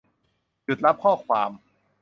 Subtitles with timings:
[0.63, 1.49] หยุดรับข้อความ